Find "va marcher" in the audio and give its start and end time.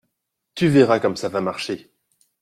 1.29-1.91